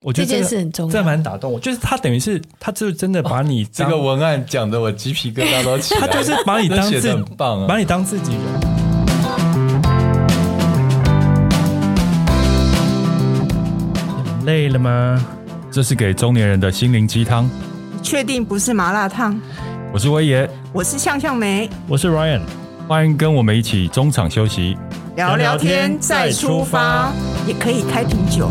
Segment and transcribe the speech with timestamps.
[0.00, 1.58] 我觉得、这件事很重要，这蛮打动我。
[1.58, 6.00] 就是他等于是，他就真的把你、哦、这个文案讲的我鸡皮疙瘩都起来。
[6.00, 8.40] 他就是把你当自己，很棒啊，把你当自己人。
[14.38, 15.26] 你累了吗？
[15.68, 17.50] 这是给中年人的心灵鸡汤。
[18.00, 19.36] 确定不是麻辣烫？
[19.92, 22.42] 我是威爷，我是向向梅，我是 Ryan。
[22.86, 24.76] 欢迎跟我们一起中场休息，
[25.16, 27.12] 聊聊天再出发，
[27.48, 28.48] 也可以开瓶酒。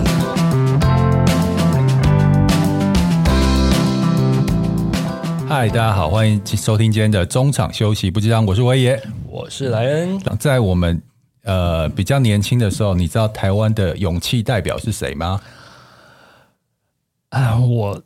[5.50, 8.42] 嗨，大家好，欢迎收听今天的中场休息不知道。
[8.42, 10.20] 我是威爷，我是莱恩。
[10.38, 11.02] 在我们
[11.46, 15.40] 呃比较年轻的时候，你知道台湾的勇气代表是谁吗？
[17.30, 18.02] 啊，我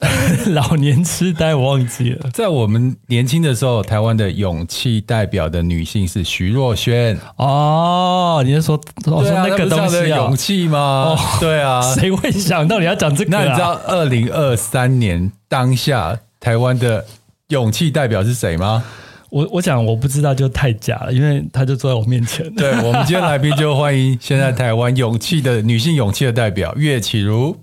[0.48, 2.30] 老年痴呆，我忘记了。
[2.30, 7.14] 在我们年轻的时候，台湾的勇气代表的女性是徐若瑄。
[7.36, 10.78] 哦，你是说，我说那个东西、啊、勇气吗？
[10.78, 13.42] 哦，对啊，谁会想到你要讲这个、啊？
[13.42, 16.18] 那你知道二零二三年当下？
[16.40, 17.04] 台湾的
[17.48, 18.84] 勇气代表是谁吗？
[19.30, 22.50] 我我讲我不知道就太假了，因为他就坐在我面前。
[22.54, 27.54] 对， 我们今天来宾就欢迎现在台湾勇气的女性勇气的代表岳启如，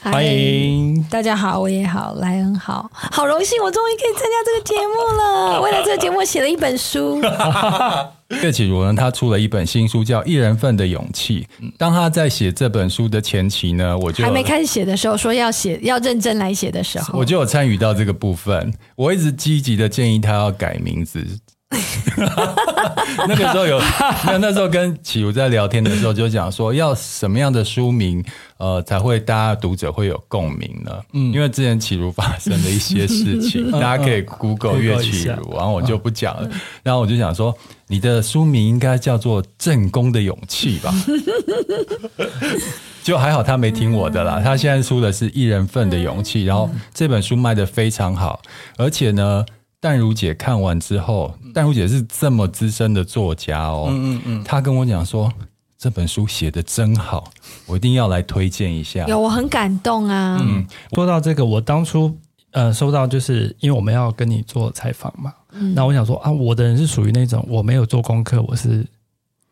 [0.00, 5.60] 欢迎大家好，我也好，莱恩好，好荣幸，我终于可以参加这个节目了。
[5.62, 7.20] 为了这个节目写了一本书。
[8.42, 11.46] 岳启儒呢，他出了一本新书，叫《一人份的勇气》。
[11.76, 18.72] 当他在写这本书的前期呢，我就还没开始写的时候，说要写要认真来写的时候，我就有参与到这个部分。
[18.96, 21.24] 我一直积极的建议他要改名字。
[23.28, 23.80] 那个时候有，
[24.26, 28.24] 那那时候跟启如在聊天的时候，就讲说要什么样的书名，
[28.58, 30.92] 呃，才会大家读者会有共鸣呢？
[31.12, 36.48] 嗯，因为之前启如发生的一些事情，嗯、大家可以 Google 岳启如，然后我就不讲了。
[36.82, 37.54] 然后我就想说，
[37.88, 40.94] 你的书名应该叫做《正宫的勇气》吧？
[43.02, 48.40] 就还好他没听我的啦，他现在出的是一人份的勇气，然后这本书卖的非常好，
[48.76, 49.44] 而且呢。
[49.82, 55.28] 淡如姐看完之后，淡如姐是这么资深的作家哦，嗯嗯嗯，她跟我讲说，
[55.76, 57.24] 这本书写得真好，
[57.66, 59.04] 我一定要来推荐一下。
[59.08, 60.38] 有，我很感动啊。
[60.40, 62.16] 嗯，说到这个，我当初
[62.52, 68.86] 呃收到，就是因为我们要跟你做采访嘛，嗯，那我想说啊，我的人是属于那种我没有做功课，我是。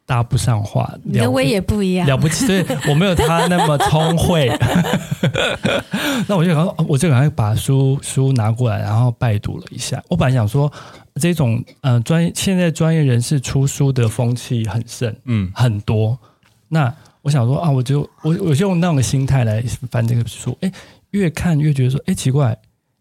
[0.06, 4.50] 搭不上话，你的威也不一样，了不起，所以我没有他那么聪慧。
[6.26, 10.02] 那我就赶快，我就赶快把书书拿过来，然后拜读了一下。
[10.08, 10.70] 我本来想说，
[11.14, 16.18] 这种呃专业现在专业人士出书的风气很盛，嗯，很多。
[16.68, 20.72] 那我想说啊，我就我我就用那样的心态来翻这个书，哎，
[21.10, 22.56] 越看越觉得说，哎，奇怪，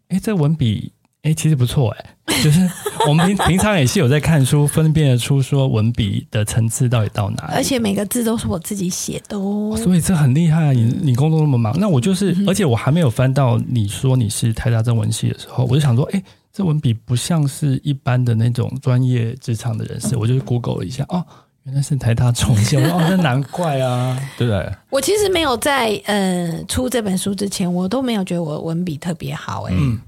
[0.08, 0.92] 哎，这文笔。
[1.22, 2.60] 哎，其实不错哎，就是
[3.06, 7.52] 我们平平常也是有在看书，分辨得出说文笔的层次到底到哪里。
[7.54, 10.72] 而且每个字都是我自己写的哦，所以这很厉害啊！
[10.72, 16.22] 你你工作那么忙，那我就是，而且我还没有翻到你说你是台大中文系的时候，我就想说，哎，
[16.52, 21.22] 这文笔不像是一般的那种专业职场的人士，我就 Google 了一下，哦，
[21.64, 24.72] 原来是台大中文系，哦，那难怪啊， 对不对？
[24.88, 29.74] 我其实没有在呃出这本书之前，我都没有觉得我文笔特别好哎。
[29.76, 30.00] 嗯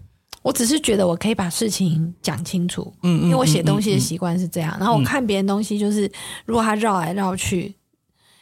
[0.43, 4.77] 我只是觉得我可以把事情讲清楚，嗯，因为我写东西的习惯是这样。
[4.79, 6.11] 然后我看别人东西，就是
[6.45, 7.73] 如果他绕来绕去，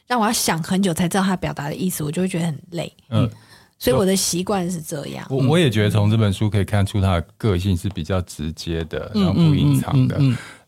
[0.06, 2.90] 让我要想很久才知道他表达的意思，我就会觉得很累。
[3.10, 3.28] 嗯，
[3.78, 5.26] 所以我的习惯是这样。
[5.28, 10.18] 我我也觉得从这本书可以看出他的个性是比较直接的，然后不隐藏的。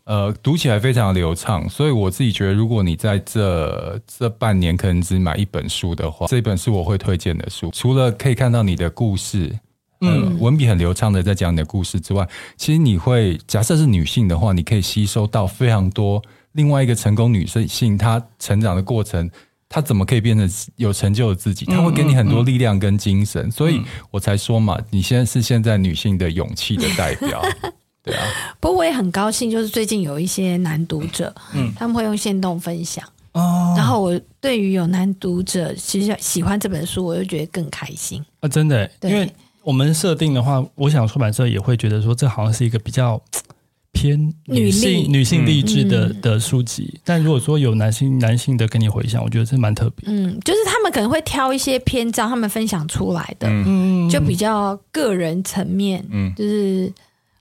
[0.05, 1.67] 呃，读起来非常流畅。
[1.69, 7.71] 所以我自己觉得，如果你在这这半年可能只买一本书的话，这本是我会推荐的书。
[7.73, 9.59] 除了可以看到你的故事。
[10.03, 16.21] 嗯，文笔很流畅的在讲你的故事之外，其实你会假设是女性的话，你可以吸收到非常多
[16.53, 19.31] 另外一个成功女性她成长的过程，
[19.69, 21.65] 她怎么可以变成有成就的自己？
[21.67, 23.81] 她会给你很多力量跟精神，所以
[24.11, 27.41] 我才说嘛，你现在是现在女性的勇气的代表，
[28.03, 28.25] 对啊。
[28.59, 33.05] 不过我也很高兴，就是最近有一些男读者，嗯，他们会用线动分享。
[33.35, 38.23] 哦，然后我对于有男读者其实喜欢这本书，我就觉得更开心。
[38.41, 39.33] 啊，真的，因为。
[39.65, 43.21] 我们设定的话，我想出版社也会觉得说，这好像是一个比较
[43.93, 46.99] 偏女性、女性励志的、嗯、的书籍。
[47.05, 50.09] 但如果说有男性、男性的跟你回想，我觉得这蛮特别。
[50.09, 56.93] 嗯，就是他们可能会挑一些篇章，他们分享出来的，嗯，就比较个人层面，嗯，就是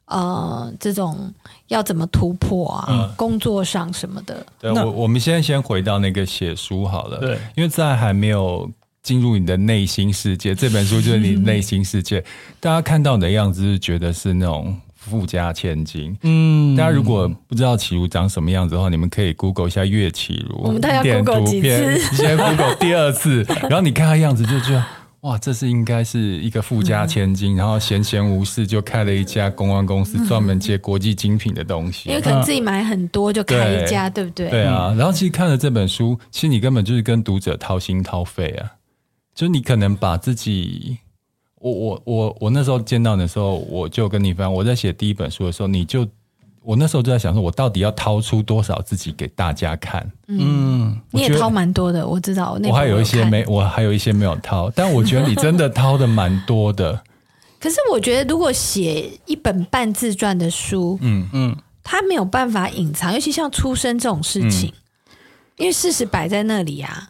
[0.06, 1.34] 呃，这种
[1.70, 4.46] 要怎么突破啊，嗯、工作上什么的。
[4.60, 8.70] 对，我我们现在先回到那个写书好了，对，因为在还没有。
[9.04, 12.24] 进入你的内心世界，这本书就是你内心世界。
[12.60, 16.16] 大家看到你的样子，是觉得是那种富家千金。
[16.22, 20.62] 嗯，大家如果不知道齐如长什么样子的话，你们可以 Google 一下岳启儒。
[20.64, 21.94] 我们大家 Google 几次？
[22.12, 24.86] 你先 Google 第二次，然后你看他样子就觉得
[25.22, 32.10] 哇，这是应该是一个富家千金，嗯、然后闲闲无事就开了一家公关公司，专门接国际精品的东西。
[32.10, 34.50] 因为可能自己买很多就开一家，对，对不对？
[34.50, 34.94] 对啊。
[34.96, 38.72] 然后其实看了这本书，其实你根本就是跟读者掏心掏肺啊，
[39.34, 40.98] 就你可能把自己，
[41.56, 46.08] 我我我我那时候见到你的时候，我就跟你分享，我在写第一本书的时候，你就。
[46.64, 50.08] 我那时候就在想说，我到底要掏出多少自己给大家看？
[50.28, 52.56] 嗯，你也掏蛮多的，我知道。
[52.66, 57.02] 我还有一些没，我还有一些没有掏，但我觉得你真的掏的蛮多的。
[57.60, 65.16] 可是我觉得，如果写一本半自传的书，嗯嗯，他没有办法隐藏，尤其像出生这种事情，嗯、
[65.58, 67.10] 因为事实摆在那里啊。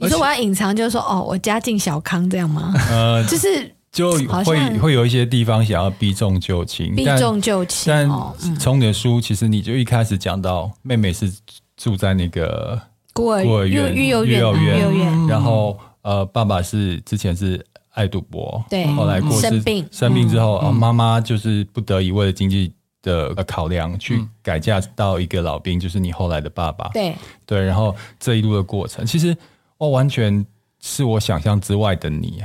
[0.00, 2.72] 你说我要隐藏，就是说哦，我家境小康这样吗？
[2.90, 3.74] 呃，就是。
[3.92, 7.92] 就会会有一些地方想要避重就轻，避重就轻。
[7.92, 8.08] 但
[8.56, 11.28] 从你的书，其实你就一开始讲到妹妹是
[11.76, 12.80] 住在那个
[13.12, 22.72] 孤儿孤儿院、育幼院、育幼院，然后呃，爸爸是之前是爱赌博，对，后来过世生病，生病之后，妈妈就是不得已为了经济
[23.02, 27.12] 的考量，去改嫁到一个老兵，就是你后来的爸爸，对
[27.44, 29.36] 对，然后这一路的过程，其实
[29.80, 30.44] 哦，完全
[30.78, 32.42] 是我想象之外的你。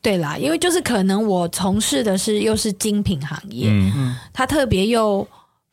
[0.00, 5.26] 对啦，因为就是可能我从事的是又是精品行业，嗯，它特别又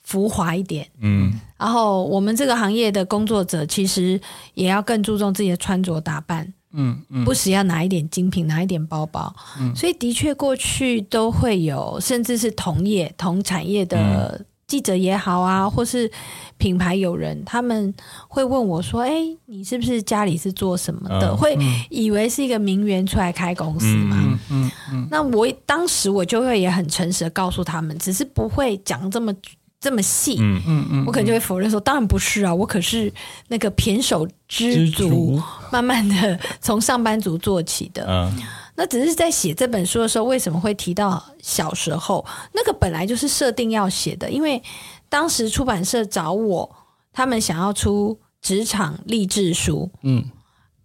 [0.03, 4.21] 浮华一点，嗯，然后我们这个行业的工作者其实
[4.53, 14.45] 也要更注重自己的穿着打扮，嗯嗯，不时要拿一点精品，拿一点包包，嗯，所以的确过去都会有，甚至是同业同产业的。
[14.69, 16.09] 嗯记者也好啊，或是
[16.57, 17.91] 品牌友人，他们
[18.27, 19.11] 会问我说：“哎，
[19.47, 21.57] 你是不是家里是做什么的？”会
[21.89, 24.15] 以为是一个名媛出来开公司嘛？
[24.19, 25.07] 嗯嗯嗯。
[25.09, 29.33] 那我当时我就会也很诚实的告诉他们，只是不会讲这么
[29.79, 30.37] 这么细。
[30.39, 31.05] 嗯嗯嗯。
[31.07, 33.11] 我可能就会否认说：“当然不是啊，我可是
[33.47, 38.39] 那个胼手知足，慢慢的从上班族做起的。”嗯。
[38.79, 42.25] 那只是在写这本书的时候，为什么会提到小时候？
[42.53, 44.63] 那个本来就是设定要写的，因为
[45.09, 46.73] 当时出版社找我，
[47.11, 49.91] 他们想要出职场励志书。
[50.03, 50.23] 嗯，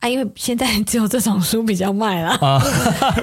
[0.01, 2.61] 啊，因为现在只有这种书比较卖了，啊、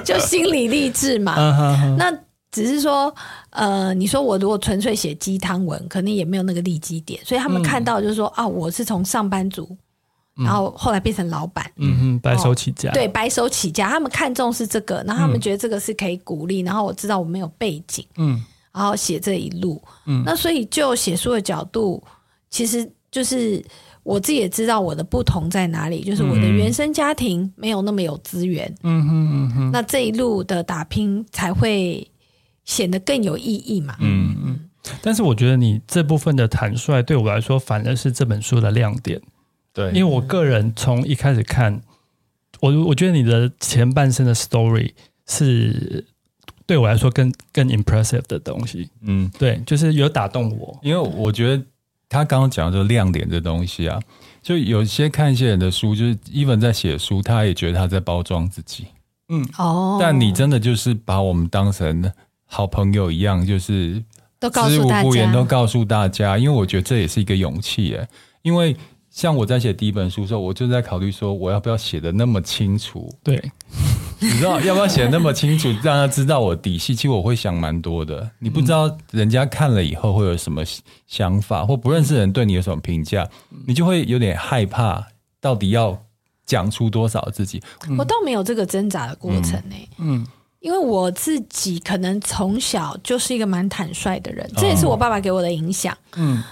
[0.02, 1.34] 就心理励志嘛。
[1.36, 2.10] 啊、那
[2.50, 3.14] 只是说，
[3.50, 9.76] 呃，你说我如果纯粹写鸡汤文，可能也没有那个利基点，所以他们看到就是说，嗯、啊，我是从上班族。
[10.34, 18.42] 然后后来变成老板，嗯哼，白手起家，对，白手起家，他们看重是这个，然后他们觉得这个是可以鼓励，然后我知道我没有背景，嗯，
[18.72, 22.02] 然后写这一路，嗯，那所以就写书的角度，
[22.48, 23.62] 其实就是
[24.02, 32.10] 我自己也知道我的不同在哪里，就是我的原生家庭没有那么有资源，嗯哼嗯哼，那这一路的打拼才会
[32.64, 34.34] 显得更有意义嘛，嗯。
[34.44, 34.60] 嗯，
[35.02, 39.20] 但是我觉得你这部分的坦率对我来说，反而是这本书的亮点。
[39.74, 41.80] 对，因为我个人从一开始看，
[42.60, 44.90] 我我觉得你的前半生的 story
[45.26, 46.04] 是
[46.66, 48.90] 对我来说更更 impressive 的东西。
[49.00, 50.78] 嗯，对，就是有打动我。
[50.82, 51.64] 因为我觉得
[52.08, 53.98] 他刚刚讲的这个亮点这东西啊，
[54.42, 58.84] 就有些看一些人的书，就是 even 在写书，他也觉得他在包装自己。
[59.30, 62.12] 嗯，哦，但你真的就是把我们当成
[62.44, 64.04] 好朋友一样，就是
[64.38, 66.36] 都告诉大家，都告诉大家。
[66.36, 68.06] 因为我觉得这也是一个勇气，耶，
[68.42, 68.76] 因为。
[69.12, 73.14] 像我在写第一本书的时候，我就在考虑说，我要不要写的那么清楚？
[73.22, 73.52] 对，
[74.18, 76.94] 你知道要不要写得那么清楚，让他知道我底细？
[76.94, 78.30] 其实我会想蛮多的。
[78.38, 80.64] 你不知道人家看了以后会有什么
[81.06, 83.28] 想法，或不认识人对你有什么评价，
[83.66, 85.06] 你就会有点害怕。
[85.42, 86.02] 到底要
[86.46, 87.62] 讲出多少自己？
[87.98, 89.88] 我倒没有这个挣扎的过程呢、欸。
[89.98, 90.26] 嗯，
[90.60, 95.94] 因为我自己可能从小就是一个蛮坦率的人，这也是我爸爸给我的影响。
[96.16, 96.42] 嗯。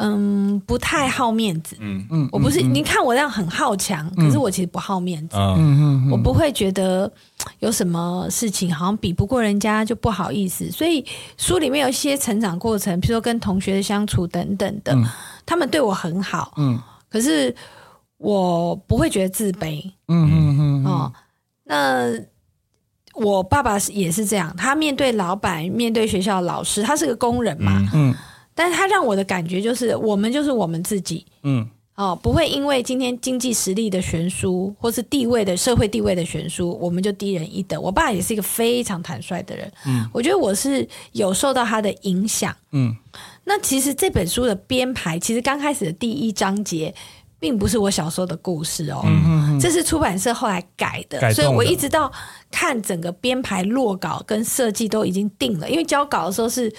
[0.00, 1.76] 嗯，不太好面子。
[1.80, 5.36] 嗯嗯，我不是，你看我这样很好强，可是我其实不好面子。
[5.36, 7.10] 嗯嗯，我不会觉得
[7.58, 10.70] 有什么事情好像比不过人家就不好意思。
[10.70, 11.04] 所以
[11.36, 14.96] 书里面有一些成长过程，比如说跟同学的相处等等的，
[15.44, 16.54] 他们对我很好。
[16.58, 17.52] 嗯，可是
[18.18, 19.82] 我不会觉得自卑。
[20.06, 20.86] 嗯嗯嗯。
[20.86, 21.12] 哦，
[21.64, 22.04] 那
[23.14, 27.90] 我爸爸也是这样，他面对老板，面对学校老师，他是个工人嘛。
[27.92, 28.14] 嗯。
[28.58, 37.80] 但是他让我的感觉就是，我们就是我们自己，嗯，哦，不会因为今天经济实力的悬殊，或是地位的社会地位的悬殊，我们就低人一等。
[37.80, 42.92] 我爸也是一个非常坦率的人，嗯，我觉得我是有受到他的影响，嗯。
[43.44, 46.92] 那其实这本书的编排，其实刚开始的第一章节，
[47.38, 52.10] 并不是我小时候的故事哦，嗯嗯嗯，这是出版社后来改的，改的，所以我一直到
[52.50, 56.74] 看整个编排落稿跟设计都已经定了，因为交稿的时候是。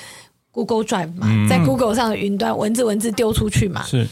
[0.51, 3.83] Google Drive 嘛，在 Google 上的云端，文字文字丢出去嘛。
[3.83, 4.07] 是。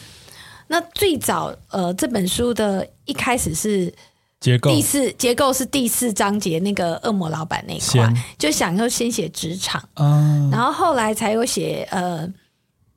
[0.70, 3.94] 那最早呃，这本书的一开始是
[4.42, 12.28] 结构第四结构是第四章节那个恶魔老板那一块，就想要先写职场，嗯，然后后来才有写呃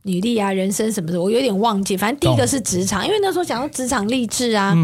[0.03, 1.97] 女力啊、人生什么的，我有点忘记。
[1.97, 4.77] 反正第一个是职场，因为那时候讲到职场励志啊。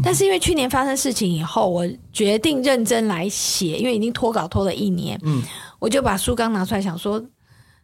[0.00, 5.42] 但是因为去年发生事情以后，我决定认真来写，因为已经脱稿拖了一年，嗯，
[5.80, 7.20] 我就把书刚拿出来想说。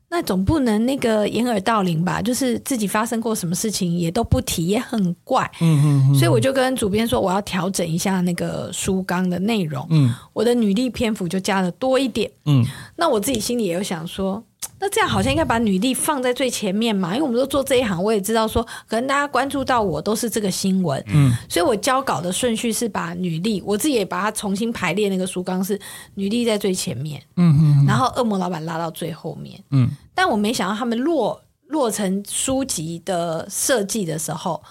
[0.09, 2.23] 那总不能那个掩耳盗铃吧？
[2.23, 5.51] 就是自己发生过什么事情也都不提，也很怪。
[5.61, 9.87] 嗯嗯，所以我就跟主编说，我要调整一下那个书纲的内容。
[9.91, 12.31] 嗯，我的女力篇幅就加了多一点。
[12.45, 12.65] 嗯，
[12.97, 14.43] 那我自己心里也有想说。
[14.79, 25.81] 那这样好像应该把女力放在最前面嘛，因为我们都做这一行，我也知道说，可能大家关注到我都是这个新闻，嗯，所以我交稿的顺序是把女力，我自己也把它重新排列，那个书纲是
[26.15, 34.63] 女力在最前面，嗯嗯，然后恶魔老板拉到最后面，嗯，但我没想到他们落落成书籍的设计的时候。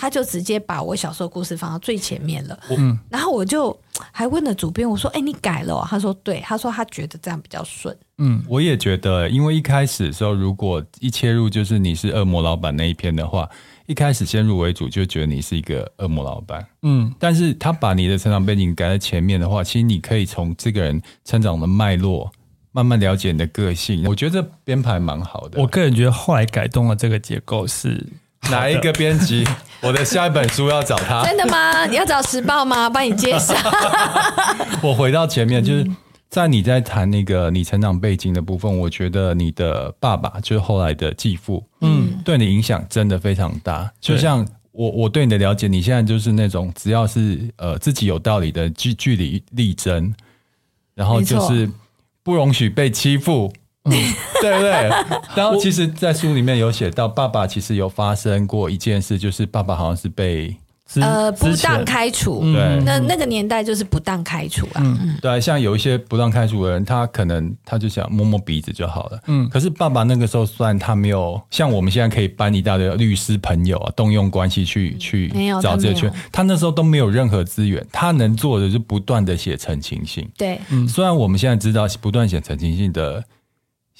[0.00, 3.78] 他就直接把我小时候故事放到最前面了，嗯，然后我就
[4.10, 7.94] 还问了主编，我说：“哎，你改了哦？”他说：“对。”他说他觉得这样比较顺。
[8.16, 13.46] 嗯，我也觉得，因为一开始的时候，如果一切入就是你是恶魔老板那一篇的话，
[13.84, 16.66] 一开始先入为主就觉得你是一个恶魔老板。
[16.80, 22.32] 嗯，但是他把你的成长背景改在前面的话，其实你可以从这个人成长的脉络
[22.72, 24.06] 慢慢了解你的个性。
[24.08, 25.60] 我觉得编排蛮好的。
[25.60, 28.06] 我个人觉得后来改动了这个结构是。
[28.50, 29.44] 哪一个编辑？
[29.82, 31.24] 我的下一本书要找他。
[31.24, 31.86] 真的吗？
[31.86, 32.88] 你要找时报吗？
[32.90, 33.54] 帮你介绍。
[34.82, 35.90] 我回到前面，就是
[36.28, 43.90] 在你在谈那个你成长背景的部分，我觉得你的爸爸就是后来的继父，嗯，对你影响真的非常大。
[44.00, 50.14] 就像我我对你的了解，你现在就是那种只要是呃自己有道理的据据理力争，
[50.94, 51.68] 然后就是
[52.22, 53.52] 不容许被欺负。
[53.84, 53.92] 嗯，
[54.42, 54.70] 对不对？
[55.34, 60.54] 然后其实，在书里面有写到，爸爸其实有发生过一件事，就是爸爸好像是被
[60.96, 62.40] 呃不当开除。
[62.52, 64.82] 对，那那个年代就是不当开除啊。
[64.84, 69.18] 嗯，对，像有一些不当开除的人，他可能他就想摸摸鼻子就好了。
[69.28, 75.32] 嗯，可是爸爸那个时候，虽然他没有像我们现在可以搬一大堆律师朋友啊，动用关系去去
[75.62, 80.28] 找这些圈，他那时候都没有任何资源，他能做的就是不断的写陈情信。
[80.36, 83.24] 对，嗯，虽然我们现在知道不断写陈情信的。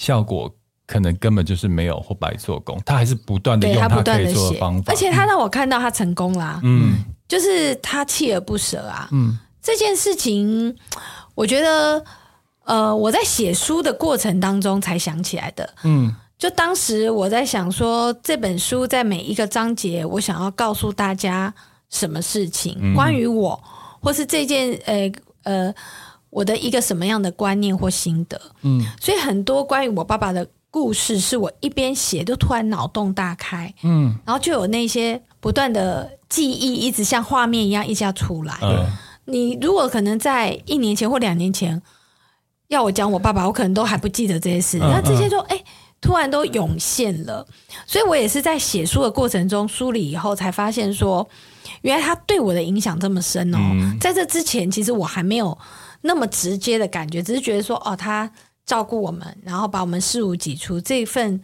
[0.00, 0.50] 效果
[0.86, 10.74] 可能根本就是没有或白做工，他还是不断的用他可以做的方法，而且他让我看到他成功啦，嗯，就是他锲而不舍啊，嗯，这件事情
[11.34, 12.02] 我觉得，
[12.64, 21.52] 呃，我在写书的过程当中才想起来的，嗯，就当时我在想说，这本书在每一个章节，我想要告诉大家
[21.90, 23.62] 什么事情，嗯、关于我，
[24.00, 25.74] 或是这件，呃呃。
[26.30, 38.56] 我的一个什么样的观念或心得，嗯，所以很多关于我爸爸的故事，是我一边写就突然脑洞大开，嗯，然后就有那些不断的记忆，一直像画面一样一下出来。
[38.62, 38.86] 嗯，
[39.24, 41.82] 你如果可能在一年前或两年前
[42.68, 45.60] 要我讲我爸爸，我可能都还不记得这些事，那这些就哎
[46.00, 47.44] 突然都涌现了。
[47.84, 51.28] 所以我也是在写书的过程中梳理以后，才发现说，
[51.82, 53.58] 原来他对我的影响这么深哦。
[54.00, 55.58] 在这之前，其实我还没有。
[56.02, 58.30] 那么直接的感觉，只是觉得说，哦，他
[58.64, 61.40] 照顾我们，然后把我们视如己出，这份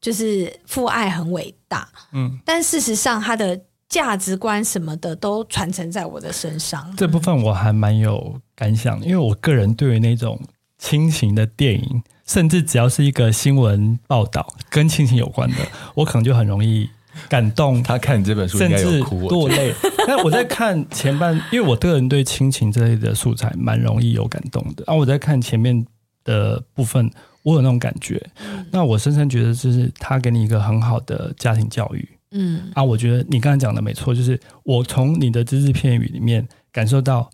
[0.00, 1.88] 就是父爱很伟大。
[2.12, 6.94] 嗯，但事实上，他的价值观什么的都传承在我的身上。
[6.96, 10.40] 这部分我还蛮有感想，因为我个人对于那种
[10.78, 15.56] 亲情的电影，甚至只要是一个新闻报道跟亲情有关的，
[15.94, 16.90] 我可能就很容易。
[17.28, 19.74] 感动，他看你这本书应该有哭，甚至落泪。
[20.06, 24.84] 但我在看前半，因为我个人对亲情这类的素材蛮容易有感动的。
[24.86, 25.84] 啊，我在看前面
[26.24, 27.10] 的部分，
[27.42, 28.24] 我有那种感觉。
[28.70, 32.08] 那我深深觉得，就是他给你一个很好的家庭教育。
[32.32, 37.30] 嗯，啊，我觉得你刚才讲的没错，就是我从你的只字片语里面感受到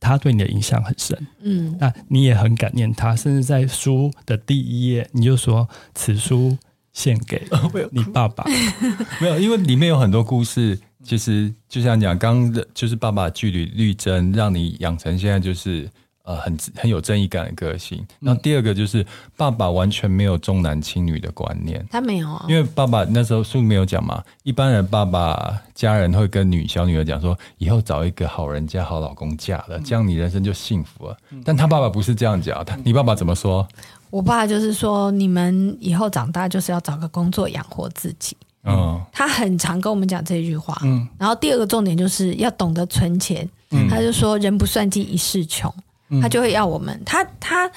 [0.00, 1.26] 他对你的影响很深。
[1.42, 6.56] 嗯，那你也很感念他，甚至在书的第一页，你就说此书。
[6.92, 7.42] 献给
[7.90, 8.44] 你爸爸，
[9.20, 15.88] 没有，因为里面有很多故事，其实就像讲，刚的就是爸爸据理力争，让你养成现在就是
[16.24, 18.06] 呃很很有正义感的个性。
[18.20, 19.04] 那第二个就是
[19.36, 31.16] 爸爸完全没有重男轻女的观念，他没有啊，因为爸爸那时候书没有讲嘛，一般人爸爸家人会跟女小女儿讲说，以后找一个好人家好老公嫁了，这样你人生就幸福了。
[31.42, 33.66] 但他爸爸不是这样讲，他你爸爸怎么说？
[34.12, 38.36] 我爸就是说，你们以后长大就是要找个工作养活自己。
[38.64, 40.78] 嗯，他很常跟我们讲这句话。
[40.84, 43.48] 嗯，然后第二个重点就是要懂得存钱。
[43.70, 45.72] 嗯，他就说人不算计一世穷，
[46.20, 47.00] 他就会要我们。
[47.06, 47.70] 他他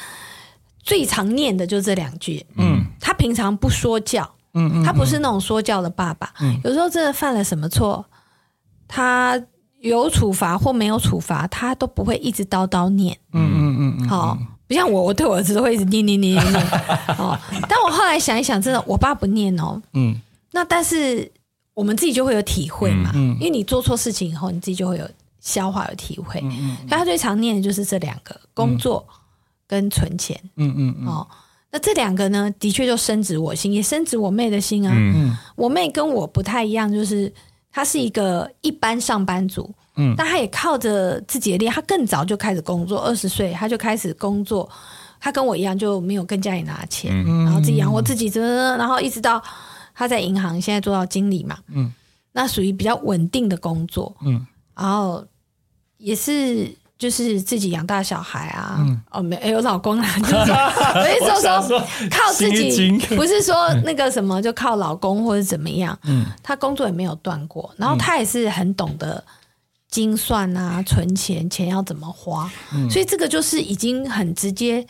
[0.84, 2.46] 最常念的就是这两句。
[2.58, 4.30] 嗯，他平常不说教。
[4.54, 6.34] 嗯，他不是那种说教的爸爸。
[6.42, 8.06] 嗯，有时候真的犯了什么错，
[8.90, 9.42] 他。
[9.82, 13.16] 有处罚或没有处罚，他都不会一直叨叨念。
[13.34, 14.36] 嗯嗯嗯嗯，好，
[14.68, 16.66] 不像我，我对我儿子都会一直念念念念念。
[17.18, 17.38] 哦，
[17.70, 19.82] 但我后来想一想，真的，我爸不念哦。
[19.94, 20.16] 嗯，
[20.52, 21.32] 那但是
[21.74, 23.12] 我们自己就会有体会嘛。
[23.14, 25.08] 嗯，因为你做错事情以后，你自己就会有
[25.40, 26.40] 消化、有体会。
[26.44, 29.06] 嗯嗯，所以他最常念的就是这两个：工作
[29.68, 30.40] 跟存钱。
[30.56, 31.08] 嗯嗯嗯。
[31.08, 31.28] 哦，
[31.72, 34.92] 那这两个呢，的确就深植我心，也深植我妹的心啊。
[34.96, 37.32] 嗯嗯，我妹跟我不太一样，就是。
[37.76, 44.70] 他是一个一般上班族，嗯，但他也靠着自己的力，他更早就开始工作，二十岁他就开始工作，
[45.20, 49.44] 他跟我一样就没有跟家里拿钱，嗯、然后自己养活自己，然后一直到
[49.94, 51.92] 他在银行现在做到经理嘛，嗯，
[52.32, 55.26] 那属于比较稳定的工作，嗯，然后
[55.98, 56.74] 也是。
[56.98, 60.56] 就是自己养大小孩啊，嗯、哦，没有老公啊， 就是说，
[60.94, 69.24] 所以说说靠自己，不是说那个什么就靠老公或者怎么样，嗯，他工作也没有断过，然后他也是很懂得
[69.90, 74.86] 精算啊，存钱，钱要怎么花，嗯、所以这个就是已经很直接。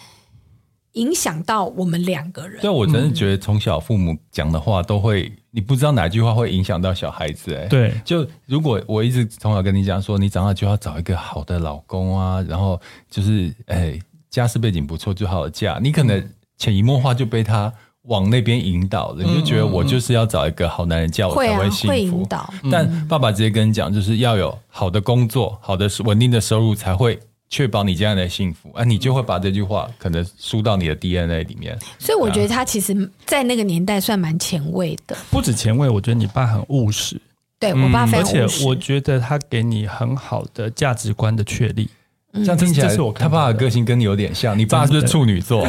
[0.95, 13.99] 影响到我们两个人，对，我真的觉得从小父母讲的话都会，你不知道哪句话会影响到小孩子，哎，对，就如果我一直从小跟你讲说，你长大就要找一个好的老公啊，然后就是，哎，
[14.29, 16.21] 家世背景不错就好了嫁，你可能
[16.57, 17.71] 潜移默化就被他
[18.03, 27.19] 往那边引导了，你就觉得我就是要找一个好男人嫁我才会幸福，会引导，但爸爸直接跟你讲，就是要有好的工作，好的稳定的收入才会。
[27.49, 31.77] 确保你这样的幸福，啊，你就会把这句话可能输到你的 DNA 里面。
[31.99, 35.15] 所以我觉得他其实，在那个年代算蛮前卫的。
[35.29, 37.21] 不止前卫，我觉得你爸很务实。
[37.59, 38.41] 对，我爸非常务实。
[38.41, 41.89] 而且我觉得他给你很好的价值观的确立。
[42.33, 44.57] 这样听起来，我他爸的个性跟你有点像。
[44.57, 45.65] 你爸是不是处女座？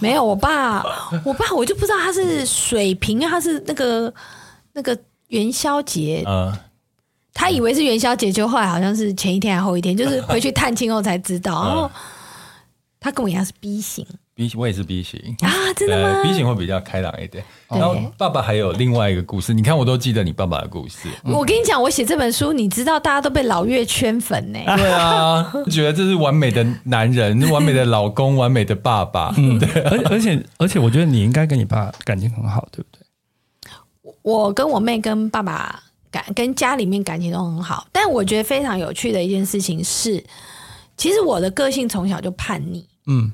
[0.00, 0.82] 没有，我爸，
[1.24, 4.14] 我爸我就不知道他是水瓶，他是那个
[4.72, 4.96] 那个
[5.28, 6.22] 元宵节。
[6.26, 6.56] 嗯。
[7.34, 11.66] 他以为是元宵节，就后来好像是前一天还后一天，就是 回去探亲后才知道。
[11.66, 11.90] 然后
[13.00, 16.08] 他跟我一样是 B 型，B 型我也是 B 型啊，真的吗？
[16.08, 17.44] 呃，B 型会比较开朗一点。
[17.68, 21.08] 然后爸爸还有另外一个故事，你看我都记得你爸爸的故事。
[21.24, 24.58] 我跟你讲，我写这本书，你知道大家都被老岳圈粉呢。
[24.78, 29.34] 对啊，觉得这是完美的男人，完美的老公，完美的爸爸。
[29.36, 29.82] 嗯，对。
[29.82, 34.14] 而而且而且，我觉得你应该跟你爸感情很好，对不对？
[34.22, 35.82] 我跟我妹跟爸爸。
[36.14, 40.22] 感跟家里面感情都很好，但我觉得非常有趣的一件事情是，
[40.96, 43.32] 其实我的个性从小就叛逆，嗯，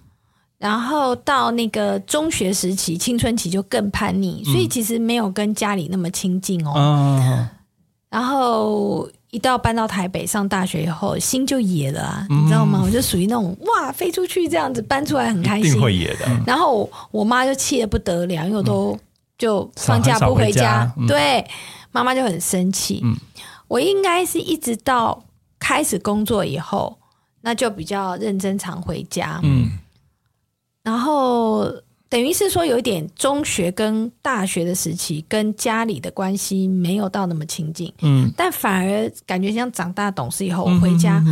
[0.57, 6.73] 然后到那个中学时期、青春期就更叛逆，所以其实没有跟家里那么亲近哦。
[6.75, 7.49] 嗯，
[8.09, 12.81] 然后一到搬到台北上大学以后，心就野了啊，你知道吗？
[12.83, 16.27] 我就属于那种哇，飞出去这样子搬出来很开心，会野的。
[16.47, 18.99] 然后我妈就气得不得了，因为我都
[19.37, 21.45] 就放假不回家，对。
[21.93, 23.01] 妈妈就很生气。
[23.03, 23.17] 嗯，
[23.69, 25.23] 我应该是一直到
[25.59, 26.99] 开始工作以后，
[27.41, 29.41] 那就比较认真常回家。
[29.43, 29.71] 嗯，
[30.83, 31.67] 然后
[32.09, 37.93] 等于是说有一点中学跟大学的时期跟家里的关系没有到那么亲近。
[38.03, 41.23] 嗯，但反而感觉像长大懂事以后，我回家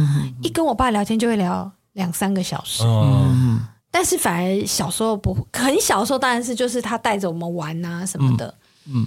[0.43, 2.83] 一跟我爸聊天就会聊两三个小时。
[2.85, 8.55] 嗯，但是反而小时候不很小的时候，当然是就是他带着我们玩啊什么的。
[8.87, 9.07] 嗯。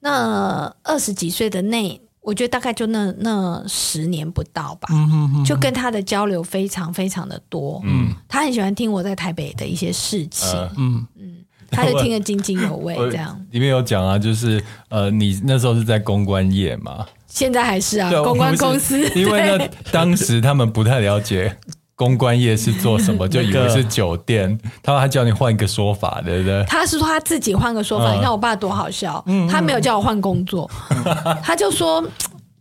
[0.00, 7.80] 那二十几岁的那，我觉得大概就那那十年不到吧，嗯、哼哼哼就跟他的交流非常非常的多。
[7.84, 10.48] 嗯，他很喜欢听我在台北的一些事情。
[10.50, 11.36] 呃、嗯嗯，
[11.70, 12.94] 他就听得津津有味。
[13.10, 17.06] 这样里面有讲啊，就是呃，你那时候是在公关业嘛？
[17.26, 19.08] 现在还是啊，公关公司。
[19.14, 21.56] 因为呢，当时他们不太了解。
[22.00, 23.28] 公关业是做什么？
[23.28, 24.58] 就以为是酒店。
[24.82, 26.64] 他说他叫你换一个说法，对不对？
[26.66, 28.14] 他是说他自己换个说法。
[28.14, 30.70] 你看我爸多好笑，他没有叫我换工作，
[31.44, 32.02] 他就说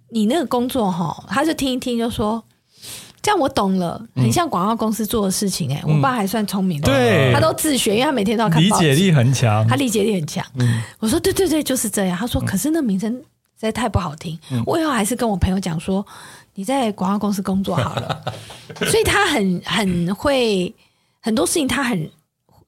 [0.09, 2.43] 你那个工作哈，他就听一听就说，
[3.21, 5.73] 这样我懂了，很像广告公司做的事情。
[5.73, 8.61] 哎，我爸还算聪明的，对，他都自学，因为他每天都要看。
[8.61, 10.45] 理解力很强，他理解力很强。
[10.99, 12.17] 我说对对对，就是这样。
[12.17, 13.21] 他说可是那名称实
[13.57, 16.05] 在太不好听，我以后还是跟我朋友讲说。
[16.59, 18.21] 你在广告公司工作好了，
[18.91, 20.75] 所以他很很会
[21.21, 22.11] 很多事情，他很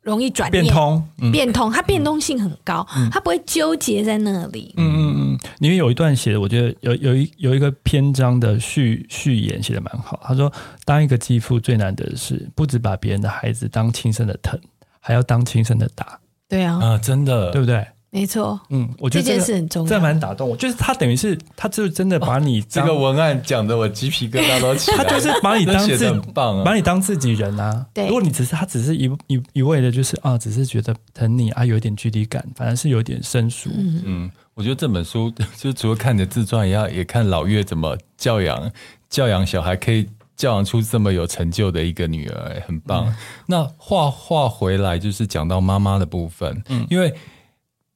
[0.02, 4.74] 容易转变通，嗯、变通，他变通性很高，嗯、他不会纠结在那里。
[4.78, 10.18] 嗯嗯嗯，因为有一段写的，我觉得有有一有一个篇章的序序言写的蛮好。
[10.24, 10.50] 他说，
[10.86, 14.58] 当一个继父最难得的是，不止把别人的孩子当亲生的疼，
[15.02, 16.18] 还要当亲生的打。
[16.48, 17.86] 对啊，啊，真的，对不对？
[18.13, 20.58] 没错，嗯，我觉得这，件事很重要，这蛮打动我。
[20.58, 24.97] 就是他等于是，他就真的把你、哦、这个文案讲的我鸡皮疙瘩都起来。
[24.97, 27.86] 他就是把你当自很棒、啊，把你当自己人啊。
[27.93, 33.69] 对，如果你只是他，只是一一一味的，就是啊，只是觉得疼你啊，有一点距离感，反而是有点生疏。
[33.74, 38.69] 嗯嗯，我觉得这本书 就除了看你的自传，也要也看老岳怎么教养
[39.10, 43.08] 教养小孩，可以教养出这么有成就的一个女儿，很棒。
[43.08, 47.13] 嗯、那话话回来，就是讲到妈妈的部分，嗯，因为。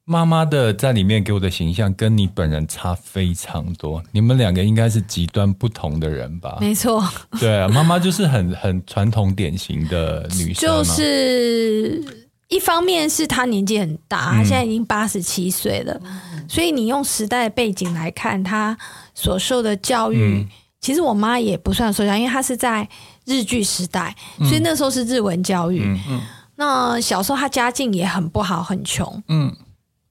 [0.08, 6.60] 妈妈的在里面给我的形象跟你本人差非常多，你们两个应该是极端不同的人吧？
[6.62, 7.04] 没错，
[7.40, 12.04] 对啊，妈妈就是很 很传统典型的女生，就是
[12.50, 18.78] 一方面是她年纪很大，她现在已经八十七岁了，嗯，所以你用时代背景来看，她
[19.16, 20.48] 所受的教育，嗯，
[20.80, 22.88] 其实我妈也不算受教，因为她是在
[23.26, 25.82] 日据时代，所以那时候是日文教育。
[25.84, 26.22] 嗯嗯，
[26.58, 29.24] 那小时候她家境也很不好，很穷。
[29.30, 29.52] 嗯。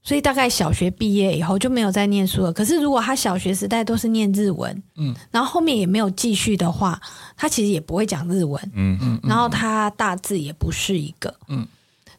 [0.04, 2.52] 所以大概小学毕业以后就没有再念书了。
[2.52, 7.00] 可是如果他小学时代都是念日文，嗯，然后后面也没有继续的话，
[7.38, 11.66] 他其实也不会讲日文，嗯嗯，然后他大致也不是一个，嗯，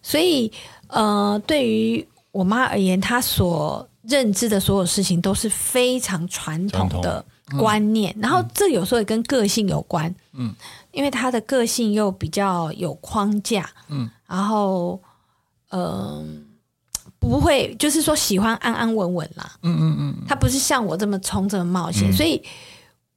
[0.01, 0.51] 所以
[0.87, 7.23] 呃，对于我妈而言，她所认知的所有事情都是非常传统的
[7.59, 10.51] 观念，然后这有时候也跟个性有关，嗯，
[10.91, 14.99] 因为她的个性又比较有框架，嗯，然后
[15.69, 15.79] 嗯。
[15.79, 16.25] 呃
[17.29, 19.51] 不会，就是说喜欢安安稳稳啦。
[19.63, 22.41] 嗯嗯嗯，他不是像我这么冲这么冒险，嗯、所以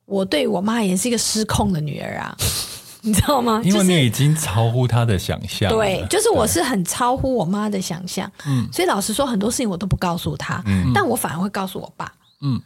[0.06, 2.36] 我对我妈也是一个失控的女儿啊，
[3.02, 3.60] 你知道吗？
[3.64, 5.70] 因为你已经超乎她的想象。
[5.70, 8.30] 对，就是我是很超乎我妈的想象。
[8.46, 12.12] 嗯，所以老实说，很多事情我都不告诉她，嗯，但我反而会告诉我爸。
[12.40, 12.60] 嗯，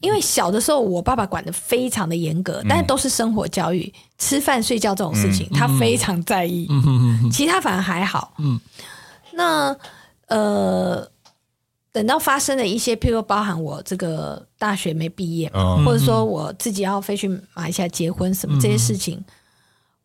[0.00, 6.66] 因为小的时候我爸爸管的非常的严格，但是都是生活教育，吃饭睡觉这种事情，嗯、他非常在意。
[6.68, 8.34] 嗯嗯嗯，其他反而还好。
[8.38, 8.60] 嗯，
[9.32, 9.74] 那。
[10.28, 11.08] 呃，
[11.92, 15.48] 等到发生了一些，譬如包含我这个大学没毕业
[15.84, 19.24] 或者说我自己要飞去马来西亚结婚什么这些事情，嗯、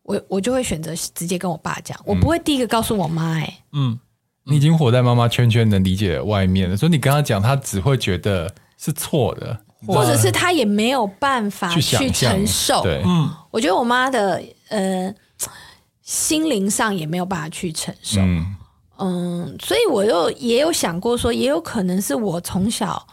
[0.04, 3.40] 我我就会选择直接跟我爸讲，我不会第一个告诉我妈。
[3.40, 3.98] 哎，嗯，
[4.44, 12.84] 你已经活在妈妈圈圈，能理解外面了，所以你跟他讲，他只会觉得是错的，或者是他也没有办法去承受。
[12.84, 15.14] 对，嗯，我觉得我妈的呃
[16.02, 18.22] 心灵上也没有办法去承受。
[18.22, 18.56] 嗯
[19.00, 23.08] 嗯，所以我又也有想过说，也有可能是我从小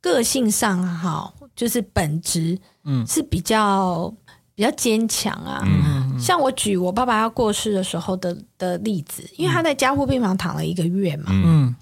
[0.00, 4.16] 个性上哈，就是本质嗯是比较、嗯、
[4.54, 5.60] 比较坚强啊。
[5.66, 11.24] 嗯、像我举我爸爸要过世的时候的的例子，因为他在加护病房躺了一个月嘛。
[11.30, 11.74] 嗯。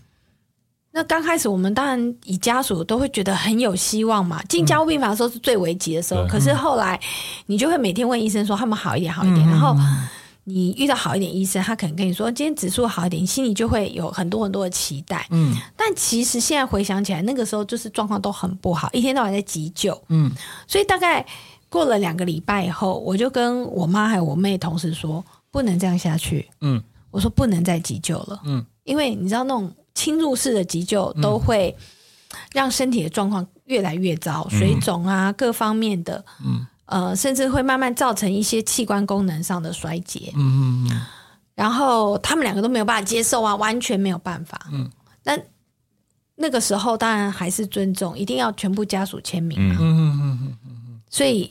[0.95, 4.43] 那刚开始我们当然以家属都会觉得很有希望嘛。
[4.45, 6.99] 进加护病房的时候是最危急的时候，嗯、可是后来
[7.47, 9.77] 你就会每天问医生说他们好一点好一点，嗯、然后。
[10.45, 15.25] 你遇到好一点医生，他可能跟你说今天指数好一点，你心里就会有很多很多的期待。
[15.31, 19.97] 嗯，但其实现在回想起来，那个时候就是状况都很不好，一天到晚在急救。
[20.09, 20.29] 嗯，
[20.67, 21.25] 所以大概
[21.69, 26.49] 过了两个礼拜以后，我就跟我妈还有我妹同事说，不能这样下去。
[26.61, 28.41] 嗯，我说不能再急救了。
[28.45, 31.77] 嗯，因为你知道那种侵入式的急救都会
[32.53, 36.25] 让身体的状况越来越糟，水肿啊，各方面的。
[36.45, 36.67] 嗯。
[36.93, 40.31] 呃，甚至会慢慢造成一些器官功能上的衰竭。
[40.37, 41.01] 嗯嗯嗯。
[41.55, 44.61] 然后他们两个都没有办法接受啊，完全没有办法。
[44.71, 44.91] 嗯。
[45.23, 45.43] 但
[46.35, 49.77] 那个时候当然还是尊重，一定要全部家属签名嘛。
[49.81, 51.01] 嗯嗯嗯嗯。
[51.09, 51.51] 所以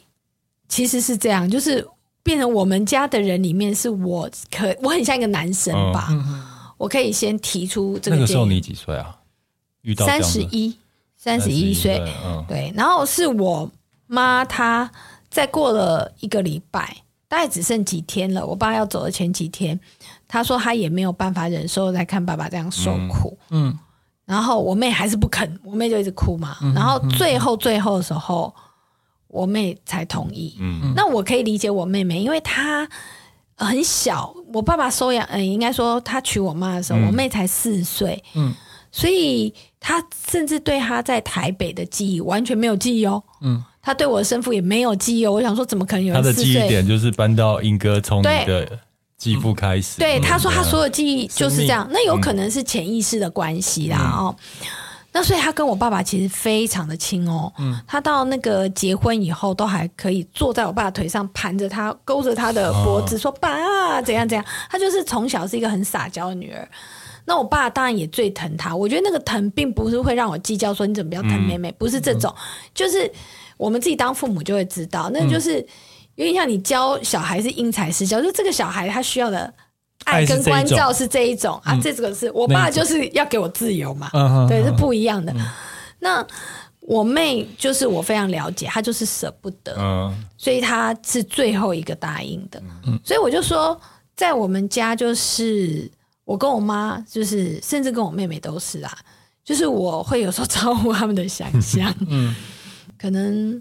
[0.67, 1.84] 其实是这样，就是
[2.21, 6.10] 变成我们家的人里面，是我可我很像一个男生吧？
[6.12, 6.43] 嗯。
[6.77, 8.17] 我可以先提出这个。
[8.17, 9.17] 那个时候你几岁啊？
[9.82, 10.77] 遇到三十一，
[11.17, 11.97] 三十一岁。
[12.23, 12.45] 嗯。
[12.47, 13.67] 对，然后是我
[14.06, 14.91] 妈她。
[15.32, 16.96] 再过了一个礼拜，
[17.30, 18.46] 大概只剩几天了。
[18.46, 19.80] 我爸要走的前几天，
[20.28, 23.38] 他说他也没有办法忍受再看爸爸这样受苦。
[23.50, 23.80] 嗯，嗯，
[24.26, 26.58] 然后我妹还是不肯，我妹就一直哭嘛。
[26.62, 28.54] 嗯、然后最后最后的时候，
[29.30, 30.58] 我妹才同意。
[30.60, 32.86] 嗯，那我可以理解我妹妹，因为她
[33.56, 34.36] 很小。
[34.54, 38.22] 我爸爸收养，嗯，应该说他娶我妈的时候，嗯、我妹才四岁。
[38.36, 38.54] 嗯，
[38.91, 43.24] 所以他甚至对他在台北的记忆完全没有记忆哦。
[43.39, 43.63] 嗯。
[43.82, 46.22] 他对我的生父也没有记忆，我想说怎么可能有人？
[46.22, 48.78] 他的记忆点就是搬到英哥从你的
[49.17, 49.98] 继父开始。
[49.98, 54.36] 对，他说他所有记忆就是这样，那有可能是潜意识的关系啦哦。
[55.13, 57.52] 那所以他跟我爸爸其实非常的亲哦。
[57.58, 66.70] 嗯，他到那个结婚以后都还可以坐在我爸腿上，盘着他，勾着他的脖子说：“爸，怎样怎样。”他就是从小是一个很撒娇的女儿。
[67.26, 68.76] 那我爸当然也最疼他。
[68.76, 72.34] 我觉得那个疼并不是会让我计较说你怎么不要疼妹妹，不是这种，
[72.74, 73.12] 就是。
[73.62, 75.63] 我们自己当父母就会知道，那就是
[76.15, 79.54] 有点像你教小孩是因材施教，就这个小孩他需要的
[80.06, 84.10] 爱跟关照是这一种啊，这个是我爸就是要给我自由嘛，
[84.50, 85.32] 对，是不一样的。
[86.00, 86.26] 那
[86.80, 89.76] 我妹就是我非常了解，她就是舍不得，
[90.38, 92.60] 所以她是最后一个答应的。
[93.04, 93.80] 所以我就说，
[94.15, 95.88] 在我们家就是
[96.26, 98.91] 我跟我妈，就是甚至跟我妹妹都是啊。
[99.43, 102.34] 就是我会有时候超乎他们的想象，嗯，
[103.02, 103.60] 可能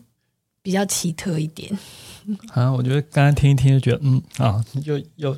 [0.62, 1.70] 比较奇特一点。
[2.53, 5.37] 啊，我觉得刚刚听一听就觉得，嗯啊，又又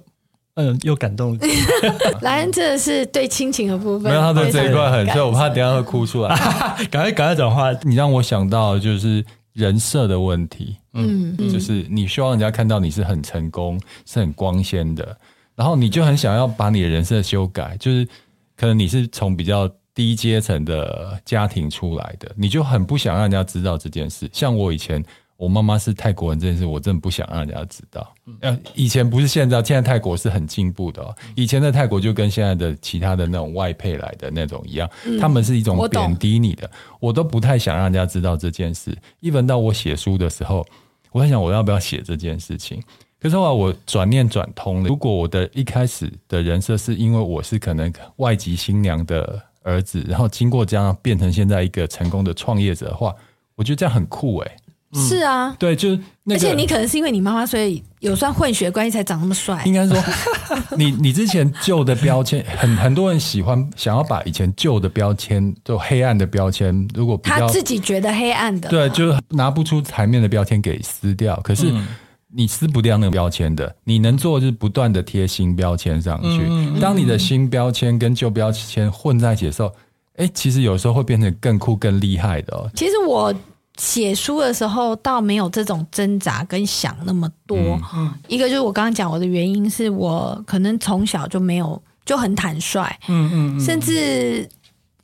[0.55, 1.39] 嗯又感动。
[2.21, 6.35] 莱恩真的是对亲情的部分，没有他对这一块很，所以我怕等下会哭出来。
[6.91, 15.17] 赶快赶快讲话，你让我想到就是人设的问题，嗯，就是你希望人家看到你是很成功、是很光鲜的，
[15.55, 18.05] 然后你就很想要把你的人设修改，就是
[18.57, 19.71] 可能你是从比较。
[19.95, 24.29] 低阶层的家庭出来的，你就很不想让人家知道这件事。
[24.33, 25.05] 像我以前，
[25.37, 28.15] 我妈妈是泰国人这件事，我真的不想让人家知道。
[28.41, 31.15] 嗯，以前不是现在，现在泰国是很进步的哦。
[31.35, 38.97] 以前的泰国就跟现在的其他的那种外配来的那种一样，嗯，他们是一种贬低你的，我，我都不太想让人家知道这件事。
[39.21, 40.65] 一轮到我写书的时候，
[41.11, 42.83] 我在想我要不要写这件事情。
[43.21, 49.43] 可是后来我转念转通了，如果我的一开始的人设是因为我是可能外籍新娘的。
[49.63, 53.15] 儿子，然后经过这样变成现在一个成功的创业者的话，
[53.55, 54.57] 我觉得这样很酷哎、欸。
[54.95, 59.63] 是啊，嗯、对，就是、那个、而且你可能是因为你妈妈，所以有算混血关系才长那么帅。
[59.65, 59.97] 应该说，
[60.77, 71.41] 你你之前旧的标签， 很很多人喜欢想要把以前旧的标签，就黑暗的标签，如果他自己觉得黑暗的，对，就是拿不出台面的标签给撕掉。
[71.43, 71.73] 可是。
[72.33, 76.47] 嗯你撕不掉那个标签的，你能做就是不断的贴新标签上去。
[76.49, 79.69] 嗯、当你的新标签跟旧标签混在一起的时候，
[80.17, 82.71] 哎、欸，其实有时候会变成更酷、更厉害的哦。
[82.75, 83.35] 其实我
[83.77, 87.59] 写书的时候，倒没有这种挣扎跟想那么多。
[87.95, 92.89] 嗯、一个就是我刚刚讲我的原因，是我可能从小就没有就很坦率。
[93.09, 94.49] 嗯嗯，甚至。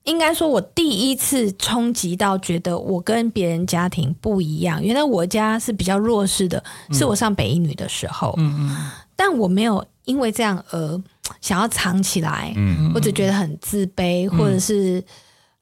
[0.08, 4.82] 应该说，我第一次冲击到觉得我跟别人家庭不一样。
[4.82, 8.34] 原来我家是比较弱势的，是我上北一女的时候。
[8.38, 8.76] 嗯嗯。
[9.14, 11.02] 但我没有因为这样而
[11.40, 15.04] 想要藏起来，嗯，或者觉得很自卑，或者是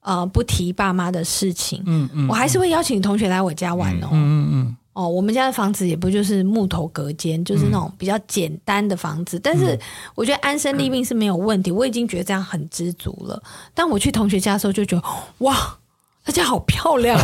[0.01, 1.83] 呃不提爸妈的事情。
[1.87, 2.29] 嗯嗯。
[2.29, 4.09] 我还是会邀请同学来我家玩哦。
[4.13, 4.77] 嗯嗯。
[4.97, 9.37] 哦，我们家的房子也不就是木头隔间，就是那种比较简单的房子。
[9.37, 9.79] 嗯、但是
[10.15, 13.43] 我觉得安身立命是没有问题，我已经觉得这样很知足了。
[13.75, 15.07] 当我去同学家的时候，就觉得
[15.41, 15.55] 哇，
[16.25, 17.21] 他家好漂亮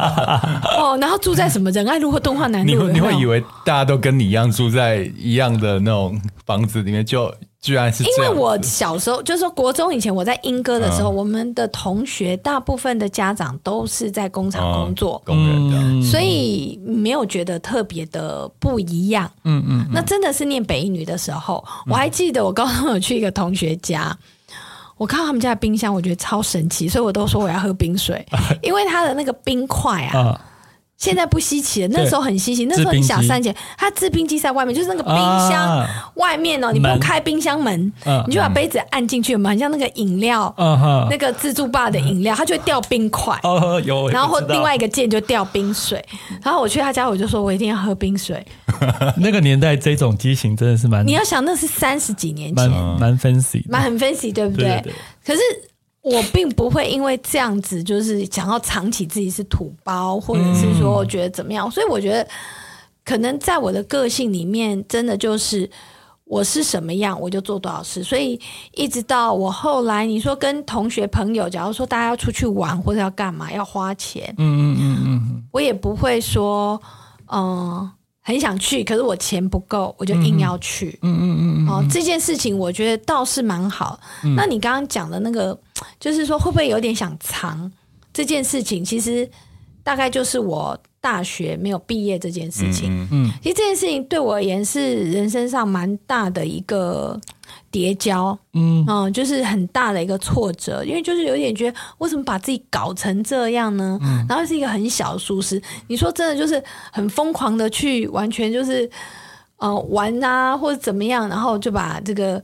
[0.78, 0.96] 哦。
[0.98, 7.30] 然后住在什么仁爱路或敦化南路，你会你会以为大家都跟你一样住在一样的那种房子里面就。
[7.62, 19.30] 居然是因为我小时候就是说国中以前我在英歌的时候，我们的同学大部分的家长都是在工厂工作，工人的，所以没有觉得特别的不一样。
[19.44, 24.18] 嗯嗯，那真的是念北一女的时候，我还记得我高中有去一个同学家，
[24.96, 28.26] 我看到他们家的冰箱，我觉得超神奇，所以我都说我要喝冰水，
[28.60, 30.48] 因为它的那个冰块啊。
[31.02, 32.66] 现在不稀奇了，那时候很稀奇。
[32.66, 35.14] 那时候你想三姐，他制冰机在外面，就是那个冰
[35.50, 35.84] 箱
[36.14, 37.92] 外面哦，你不用开冰箱门，
[38.28, 40.54] 你就把杯子按进去嘛，很像那个饮料，
[41.10, 43.36] 那个自助吧的饮料，它就会掉冰块。
[43.42, 44.08] 哦，有。
[44.10, 46.00] 然后另外一个键就掉冰水。
[46.40, 48.46] 然后我去他家，我就说我一定要喝冰水。
[49.18, 51.04] 那个年代这种机型真的是蛮……
[51.04, 54.80] 你要想那是三十几年前，蛮 fancy，蛮很 fancy，对不对？
[55.26, 55.40] 可是。
[56.02, 62.28] 我并不会因为这样子，就是想要藏起自己是土包，或者是说我觉得怎么样，所以我觉得
[63.04, 65.70] 可能在我的个性里面，真的就是
[66.24, 68.02] 我是什么样，我就做多少事。
[68.02, 68.40] 所以
[68.72, 76.82] 一直到我后来，你说跟同学朋友，假如说大家要出去玩或者要干嘛，要花钱，嗯嗯嗯嗯，我也不会说，
[77.32, 77.90] 嗯。
[78.24, 80.96] 很想去，可是我钱不够，我就硬要去。
[81.02, 83.98] 嗯嗯嗯，嗯哦，这件事情我觉得倒是蛮好。
[84.22, 85.58] 嗯、那你刚刚讲的那个，
[85.98, 87.70] 就是说会不会有点想藏
[88.12, 88.84] 这件事情？
[88.84, 89.28] 其实
[89.82, 92.90] 大概就是我大学没有毕业这件事情。
[92.90, 97.20] 嗯，嗯，其实这件事情对我而言是人生上蛮大的一个。
[97.70, 103.98] 叠交，嗯，嗯，就是很大的一个挫折，因为就是有点觉得，为什么把自己搞成这样呢？
[104.02, 106.62] 嗯，然后是一个很小的舒适，你说真的就是
[106.92, 108.88] 很疯狂的去，完全就是，
[109.56, 112.42] 呃，玩啊或者怎么样，然后就把这个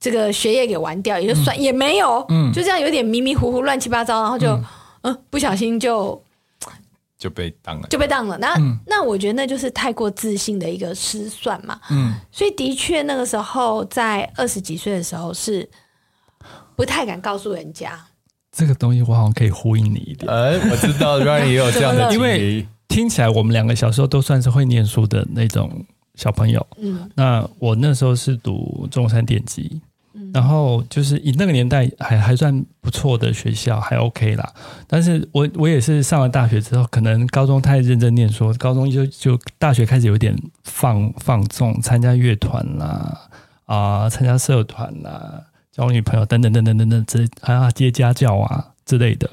[0.00, 4.48] 这个学业给玩掉，也就算、嗯、也没有，嗯，就这样有点迷迷糊糊、乱七八糟，然后就，
[5.02, 6.20] 嗯，呃、不小心就。
[7.18, 8.36] 就被当了，就被当了。
[8.38, 11.80] 那、嗯、那我觉得那就是太过自信的一个失算嘛。
[11.90, 15.68] 嗯，所以的确那个时候在二十几岁的时候是
[16.74, 17.98] 不太敢告诉人家。
[18.52, 20.30] 这个东西我好像可以呼应你一点。
[20.30, 25.70] 哎，我知道 Ryan 也有这样的 因为听起来我们两个小时候都算是会念书的那种
[26.14, 26.66] 小朋友。
[26.78, 29.80] 嗯，那我那时候是读中山电机。
[30.32, 34.52] 然后就是以那个年代还还算不错的学校，还 OK 啦。
[34.86, 43.20] 但是我我也是上了大学之后，可能高中太认真念书，高中就就大学开始有点放放纵，参加乐团啦，
[43.64, 49.28] 啊、呃，参加社团啦，交女朋友等等等等等等之啊，接家教啊之类的。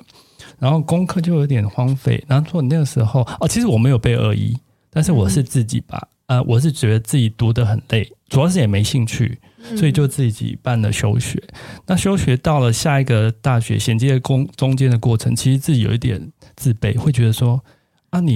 [0.60, 2.23] 然后功课就有点荒废。
[2.27, 4.58] 然后说你那个时候哦，其实我没有背二一，
[4.89, 9.37] 但是我是自己把、嗯、呃，我是觉得自己读得很累，主要是也没兴趣，
[9.77, 11.37] 所以就自己办了休学。
[11.49, 17.63] 嗯、那休学到了下一个大学衔接工中中间的过程，其实自己有一点自卑，会觉得说
[18.09, 18.35] 啊，你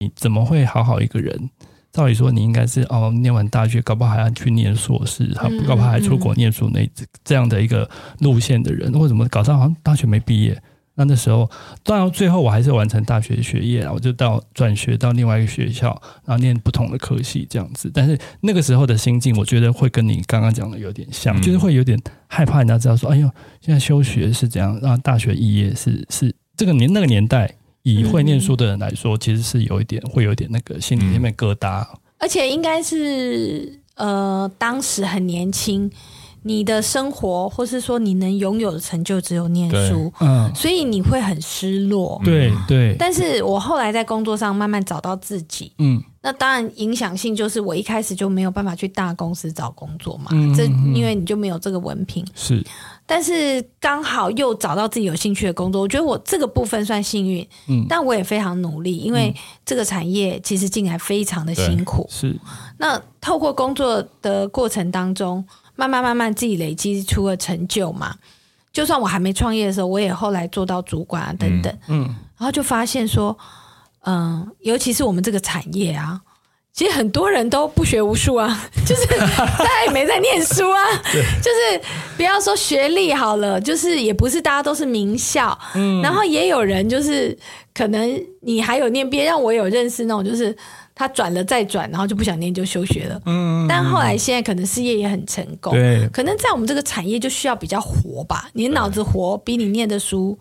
[0.00, 1.50] 你怎么会好好一个人？
[1.92, 6.84] 照理说你应该是哦，念完大学搞不好还要去念硕士，还搞不好还出国念书那
[7.22, 10.60] 这样的一个路线的人，为什么搞上好像大学没毕业？
[10.94, 11.50] 那那时候，
[11.82, 15.88] 当然最后我还是完成大学学业，我就到转学到另外一个学校，
[16.26, 17.90] 然后念不同的科系这样子。
[17.94, 23.30] 但是那个时候的心境，我觉得会跟你刚刚讲的有点像，就是会有点害怕人家知道说，哎呦，
[23.62, 31.86] 现在休学是怎样，让大学肄业是是这个年那个年代，以会念书的人来说，其实是有一点会有一点那个心里面面疙瘩，
[32.18, 35.90] 而且应该是呃，当时很年轻。
[36.44, 42.96] 你的生活，或是说你能拥有的成就，只有念书，嗯，所以你会很失落，对对。
[42.98, 52.64] 但是我后来在工作上慢慢找到自己，嗯，那当然影响性就是我一开始就没有办法去大公司找工作嘛，嗯，这因为你就没有这个文凭，是。
[53.06, 59.32] 但是刚好又找到自己有兴趣的工作，我觉得我这个部分算幸运，嗯，但我也非常努力，因为
[59.64, 62.34] 这个产业其实进来非常的辛苦，是。
[62.78, 65.44] 那透过工作的过程当中。
[65.74, 68.14] 慢慢慢慢自己累积出了成就嘛，
[68.72, 72.02] 就算我还没创业的时候，我也后来做到主管啊等等，嗯，
[72.38, 73.36] 然后就发现说，
[74.04, 76.20] 嗯，尤其是我们这个产业啊，
[76.72, 80.78] 其实很多人都不学无术啊， 就是大家也没在念书啊，
[81.42, 81.80] 就是
[82.16, 87.36] 不要说学历好了，就是也不是大家都是名校，嗯，然后也有人就是
[87.74, 90.54] 可能你还有念别，让我有认识那种就是。
[91.02, 93.20] 他转了再转，然后就不想念就休学了。
[93.26, 95.72] 嗯，但后来现在可能事业也很成功。
[95.72, 100.38] 对，可能在我们这个产业就需要比较活吧，你脑子活比你念的书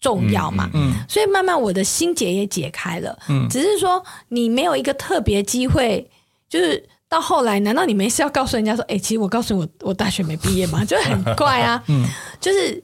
[0.00, 0.70] 重要嘛。
[0.72, 3.18] 嗯，所以慢慢我的心结也解开了。
[3.28, 6.08] 嗯，只是说你没有一个特别机会，
[6.48, 10.84] 就是到后来，难道你没事要告诉人家说，哎，其实我告诉你我我大学没毕业吗？
[10.84, 11.82] 就很怪啊。
[11.88, 12.06] 嗯，
[12.40, 12.80] 就是。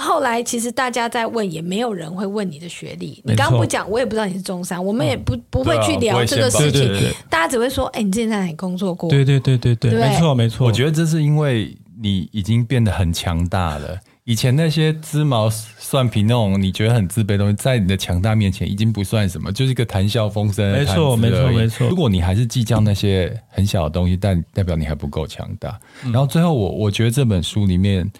[0.00, 3.22] 后来其实大家在问，也没有人会问你的学历。
[3.24, 7.12] 你刚刚不讲，我也不知道你是中山，我们也不不会去聊这个事情。
[7.28, 10.66] 大家只会说：“哎，你之前在哪里工作过？”对对对对对，没错没错。
[10.66, 14.00] 我觉得这是因为你已经变得很强大了。
[14.24, 20.72] 以前那些鸡毛蒜皮那种你觉得很自卑的东西，在你的强大面前已经不算什么，就是一个谈笑风生。
[20.72, 21.88] 没错没错没错。
[21.88, 25.78] 如果你还是计较那些很小的东西，但代表你还不够强大。
[26.04, 28.10] 然后最后，我我觉得这本书里面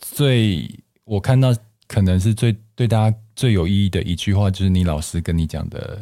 [0.00, 0.68] 最。
[1.10, 1.52] 我看到
[1.88, 5.98] 可能是最对大家最有意义的一句话，就是你老师跟你讲的，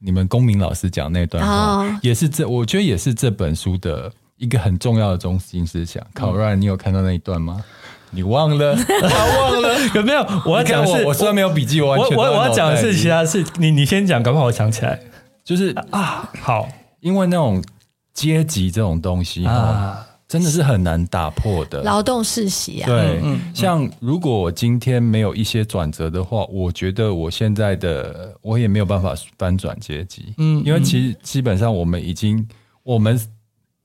[0.00, 6.04] 你们公民老师讲那段话，哦、也是这，我觉得也是这本书的一个很重要的中心思想。
[6.12, 7.64] 考瑞，你有看到那一段吗？
[8.10, 8.74] 你忘了？
[9.08, 9.78] 他忘了？
[9.94, 10.26] 有没有？
[10.44, 13.46] 我要讲的是，我虽然没有笔记，我完全我我要讲的是其他事。
[13.58, 14.98] 你你先讲，搞不好我想起来。
[15.44, 16.68] 就是啊，好，
[16.98, 17.62] 因为那种
[18.12, 20.04] 阶级这种东西啊。
[20.28, 22.86] 真的是很难打破的劳动世袭啊！
[22.86, 23.18] 对，
[23.54, 30.34] 像如果我今天没有一些转折的话，我觉得我现在的我也没有办法翻转阶级。
[30.36, 32.46] 嗯，因为其实基本上我们已经，
[32.82, 33.18] 我们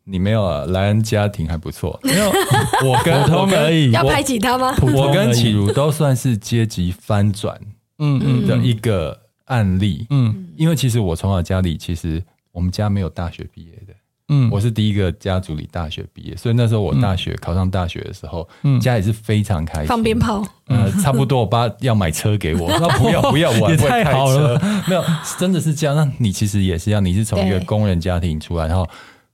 [0.04, 2.26] 你没有啊，莱恩家庭还不错，没有
[2.86, 4.76] 我跟我可以要排挤他吗？
[4.82, 7.58] 我跟启如都算是阶级翻转
[8.00, 10.06] 嗯嗯的一个案例。
[10.10, 13.93] 嗯，因为其实我从小家里其实我们家没有大学毕业的。
[14.30, 25.04] 嗯，我是第一个家族里大学毕业，所以那时候我大学、嗯、考上大学的时候，嗯，家里是非常开心，放鞭炮，呃，差不多我爸要买车给我，说不要 不要，我还会开车， 没有，
[25.38, 25.96] 真的是这样。
[25.96, 28.88] 那你其实也是一样，你是从一个工人家庭出来，然后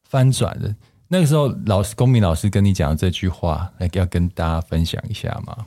[0.04, 0.74] 翻转的。
[1.12, 5.58] 那个时候，老师公民老师跟你讲的这句话，来要跟大家分享一下吗？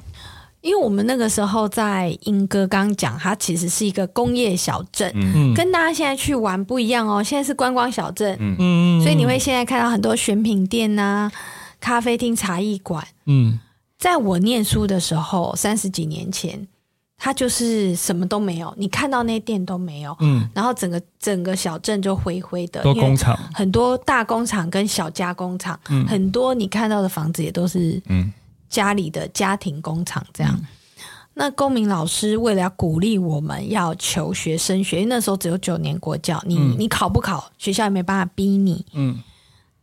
[0.63, 7.23] 因为我们那个时候在英哥，刚刚讲它其实是一个工业小镇，嗯，跟大家现在去玩不一样哦。
[7.23, 11.33] 现在是观光小镇，嗯，所以你会现在看到很多选品店呐、啊、
[11.81, 13.61] 咖啡厅、茶艺馆，嗯。
[13.99, 16.67] 在我念书的时候，三十几年前，
[17.17, 20.49] 它就是什么都没有，你看到那些店都没有，嗯。
[20.55, 28.33] 然后整个整个小镇就灰灰的，多工厂，很多大工厂跟小加工厂，嗯，很多你看到的房子也都是，嗯。
[28.73, 30.67] 家里的家庭工厂这样，嗯、
[31.35, 38.87] 那公民老师为了要鼓励我们要求学升学，因为那时候只有九年国教，你、嗯、你考不考，学校也没办法逼你。
[38.95, 39.21] 嗯，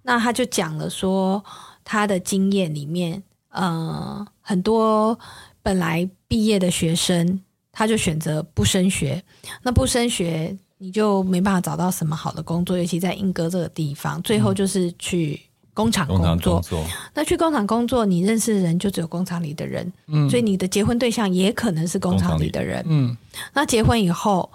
[0.01, 1.43] 那他就讲了说
[1.83, 5.17] 他的经验里面，呃，很多
[5.61, 7.39] 本来毕业的学生，
[7.71, 9.23] 他就选择不升学，
[9.61, 15.39] 那不升学你就没办法找到什么好的工作，尤其在英哥这个地方，最后就是去。
[15.79, 16.53] 工厂工作。
[16.55, 16.85] 工作。
[17.13, 23.15] 那去工厂工作，你认识的人就只有工厂里的人，嗯，所以你的结婚对象也可能是工厂里的人，嗯。
[23.53, 24.49] 那结婚以后，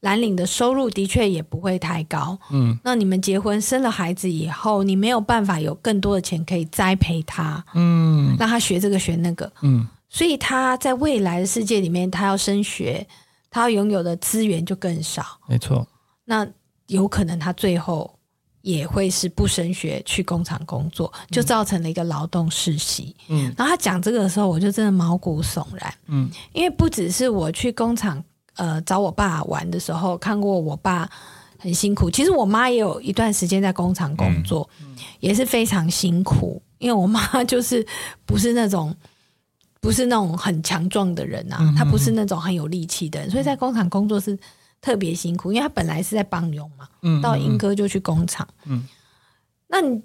[0.00, 2.78] 蓝领的收入的确也不会太高，嗯。
[2.84, 9.84] 那你们结婚生了孩子以后，你没有办法有更多的钱可以栽培他，嗯，让他学这个学那个，嗯。
[10.08, 13.06] 所以他在未来的世界里面，他要升学，
[13.50, 15.86] 他要拥有的资源就更少，没错。
[16.24, 16.46] 那
[16.86, 18.17] 有可能他最后
[18.68, 23.16] 也会是不升学去工厂工作，就造成了一个劳动世袭。
[23.28, 25.94] 嗯，然后他讲这个的时候，我就真的毛骨悚然。
[26.08, 28.22] 嗯，因为不只是我去工厂
[28.56, 31.08] 呃找我爸玩的时候看过我爸
[31.58, 36.60] 很辛苦，其实我妈也有一段时间在工厂工作，嗯，也是非常辛苦。
[36.76, 37.86] 因为我妈就是
[38.26, 38.94] 不是那种。
[39.80, 44.36] 不是那种很强壮的人啊，她不是那种很有力气的人，所以在工厂工作是
[44.80, 45.52] 特别辛苦。
[45.52, 46.88] 因为他本来是在帮佣嘛，
[47.22, 48.46] 到英哥就去工厂。
[49.66, 50.00] 那你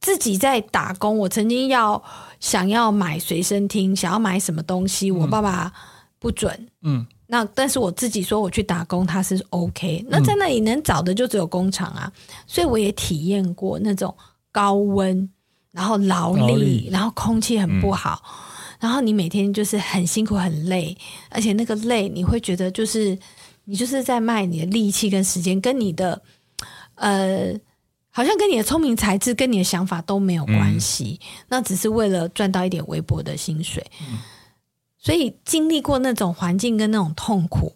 [0.00, 2.02] 自己在打工，我曾经要
[2.38, 5.72] 想要买随身听，想要买什么东西，我爸爸
[6.20, 6.68] 不准。
[6.82, 10.04] 嗯，那但是我自己说我去打工，他是 OK。
[10.08, 12.12] 那在那里能找的就只有工厂啊，
[12.46, 14.14] 所以我也体验过那种
[14.52, 15.28] 高温，
[15.72, 18.22] 然后劳力，然后空气很不好。
[18.78, 20.96] 然后你每天就是很辛苦很累，
[21.30, 23.18] 而且那个累你会觉得就是
[23.70, 26.22] 你就是在卖你的力气跟时间，跟你的
[26.94, 27.52] 呃，
[28.08, 33.84] 好像跟你的聪明才智跟你的想法都没有关系，嗯、那只是为了赚到一点微薄的薪水。
[34.00, 34.18] 嗯、
[34.98, 37.74] 所以经历过那种环境跟那种痛苦，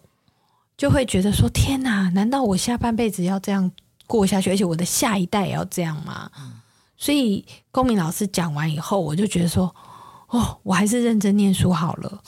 [0.75, 3.71] 就会觉得说：天哪，难道我下半辈子要这样
[4.07, 6.31] 过下去，而且我的下一代也要这样吗？
[6.39, 6.53] 嗯、
[6.97, 9.73] 所以公民老师讲完以后，我就觉得说。
[10.29, 12.23] 哦，我还是认真念书好了。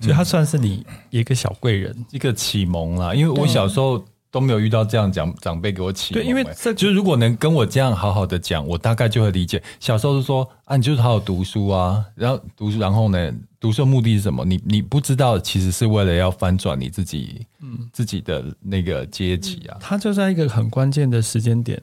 [0.00, 3.14] 所以他算是你一个小贵人，一个启蒙啦。
[3.14, 6.22] 因为我小时候都没有遇到这样讲长辈给我启蒙。
[6.22, 9.62] 对，因为这就是如果能跟我这样好好的讲，我大概就会理解。
[9.80, 14.44] 小时候是说啊，你就是好好读书啊，然后读书，然后呢，读书的目的是什么？
[14.44, 19.78] 你你不知道，其实是为了要翻转你自己，嗯，自己的那个阶级啊。
[19.80, 21.80] 他就在一个很关键的时间点，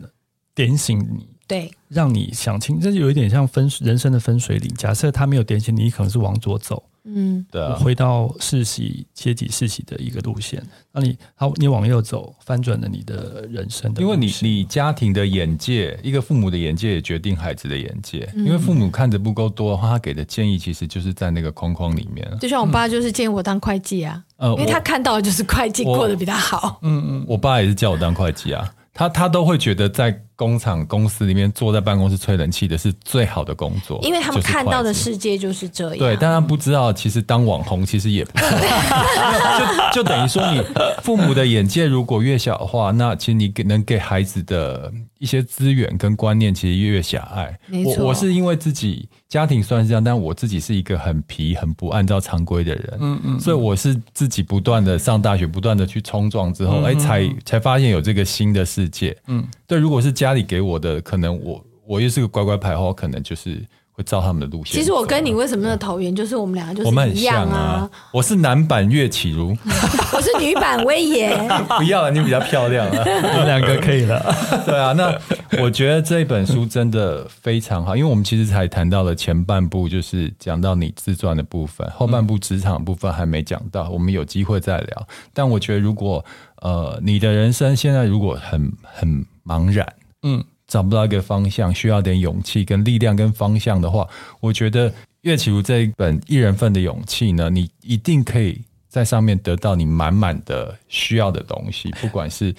[0.53, 1.27] 点醒你。
[1.45, 4.73] 对，让你想清，这就有一点像分人生的分水岭。
[4.75, 10.63] 假设他没有点醒你，你可能是往左走，嗯，对，回到世袭阶级世袭的一个路线。
[10.91, 14.01] 那你好，你往右走，翻转了你的人生的。
[14.01, 18.29] 因为你你家庭的眼界，一个父母的眼界也决定孩子的眼界。
[18.35, 22.25] 嗯、因为父母看着不够多的话，他给的建议其实就是在那个框框里面。
[22.39, 26.79] 就像我爸就是建议我当会计啊，嗯、因为他看到的就是会计过得比他好。
[26.83, 28.73] 嗯嗯，我爸也是叫我当会计啊。
[28.93, 30.11] 他他都会觉得在
[30.43, 35.97] 工厂公司里面坐在办公室吹冷气的是最好的工作，因为他们看到的世界就是这样。
[35.97, 38.49] 对，但他不知道，其实当网红其实也不错。
[39.93, 40.61] 就就等于说，你
[41.01, 47.57] 父母的眼界如果越小的话，那其实你给能给孩子的一些资源跟观念其实越狭隘。
[47.85, 49.07] 我我是因为自己。
[49.29, 59.79] 家庭虽然是这样，但我自己是一个很皮、很不按照常规的人，嗯嗯，所以我是自己不断的上大学，不断的去冲撞之后，哎、嗯嗯，才才发现有这个新的世界，嗯，对。
[59.79, 63.63] 如果是家里给我的，可能我我又是个乖乖牌的话，可能就是。
[63.95, 64.73] 会照他们的路线。
[64.73, 66.91] 其实我跟你为什么那么投缘，就是我们两个就是一样啊。
[66.91, 67.91] 我们很像啊。
[68.11, 69.55] 我是男版岳启如，
[70.11, 71.29] 我是女版威爷。
[71.77, 73.03] 不要了，你比较漂亮啊。
[73.05, 74.35] 我们两个可以了。
[74.65, 75.15] 对啊，那
[75.61, 85.07] 我觉得这本书真的非常好，因为我们其实才谈到了前半部，就是讲到你自传的部分，后半部职场部分还没讲到，我们有机会再聊。
[85.35, 86.25] 但我觉得，如果
[86.63, 89.87] 呃你的人生现在如果很很茫然，
[90.23, 90.43] 嗯。
[90.65, 94.07] 找不到一个方向，需要点勇气、跟力量、跟方向的话，
[94.39, 102.55] 我觉得岳启如这一本《一人份的勇气》呢，你一定可以在上面得到你满满的需要的东西，不管是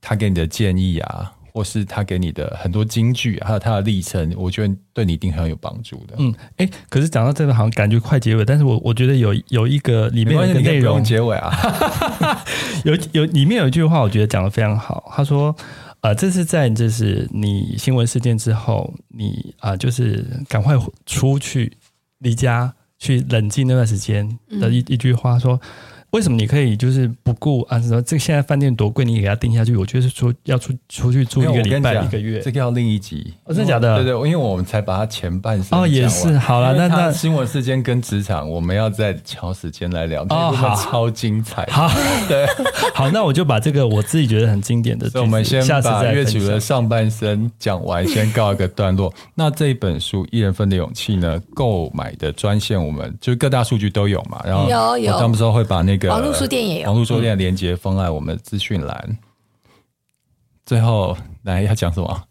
[0.00, 6.14] 他给你的建议啊，或是他给你的很多金句，还有他的历程，我觉得对你一定很有帮助的。
[6.16, 11.52] 嗯，哎、欸，可是讲到这个，好像感觉快结尾，但是我我觉得有有一个里面的内容结尾啊，
[12.84, 15.54] 有有里面有一句话，我觉得讲的非常好，他说。
[16.00, 20.74] 啊、呃，这是在就是你新闻事件之后，你啊、呃，就是赶快
[21.06, 21.76] 出去
[22.18, 25.60] 离家去冷静那段时间的一、嗯、一句话说。
[26.10, 27.80] 为什么你可以就是不顾啊？
[27.80, 29.76] 什么这个现在饭店多贵，你给他定下去？
[29.76, 33.32] 我觉得是说要出出去住一个礼拜一个月，这个要另一集。
[33.44, 33.96] 哦，真的假的？
[33.96, 36.74] 对对，因为我们才把它前半生哦，也是好了。
[36.74, 40.22] 那那新闻事件跟职场，我们要再挑时间来聊。
[40.30, 41.64] 哦，好，超精彩。
[41.70, 41.88] 好，
[42.28, 42.44] 对，
[42.92, 49.12] 好，那我就把这个我自己觉得很经典的，所以我们先把岳启儒的上半生讲完，先告一个段落。
[49.34, 56.08] 那这一本书《一人份的勇气》呢，购买的专线我们就各大数据都有嘛，然后有有，到时候会把那个。
[56.08, 59.18] 网络书店也有，网络书店的链接放在我们的资讯栏。
[60.66, 62.22] 最后来要讲什么？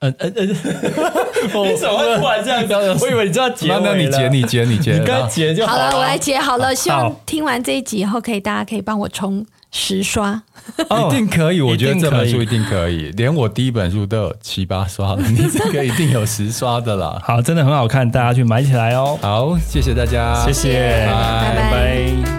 [0.00, 2.80] 嗯嗯嗯，你怎么会突然这样讲？
[3.00, 3.80] 我以为你知道结尾了。
[3.82, 5.90] 那你结，你结，你结，你刚结就好了。
[5.96, 6.72] 我来结好了。
[6.72, 10.40] 希望好听完这一集以后，可以大家可以帮我冲十刷。
[10.78, 13.10] 一定可以，我觉得这本书一一定可以。
[13.12, 17.20] 连我第一本书都有七八刷了，你这个一定有十刷的啦。
[17.26, 19.18] 好，真的很好看，大家去买起来哦。
[19.20, 22.37] 好，谢谢大家，谢谢，拜拜拜拜。